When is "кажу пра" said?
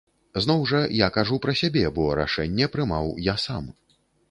1.17-1.53